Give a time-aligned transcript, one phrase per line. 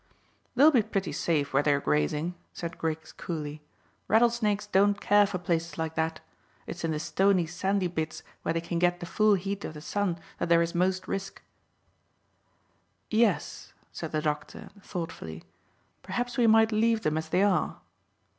[0.55, 3.61] "They'll be pretty safe where they are grazing," said Griggs coolly.
[4.07, 6.21] "Rattlesnakes don't care for places like that.
[6.65, 9.79] It's in the stony sandy bits where they can get the full heat of the
[9.81, 11.43] sun that there is most risk."
[13.11, 15.43] "Yes," said the doctor thoughtfully;
[16.01, 17.79] "perhaps we might leave them as they are."